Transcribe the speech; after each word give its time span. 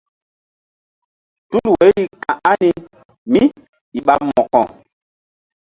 Tul 1.49 1.67
woiri 1.71 2.03
ka̧h 2.23 2.39
ani 2.51 2.69
kémíi 2.79 3.99
ɓa 4.05 4.13
mo̧ko? 4.27 4.61